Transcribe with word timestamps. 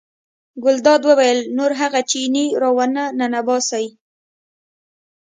ګلداد 0.63 1.01
وویل 1.09 1.39
نور 1.57 1.71
هغه 1.81 2.01
چینی 2.09 2.45
را 2.61 2.69
ونه 2.77 3.05
ننباسئ. 3.19 3.85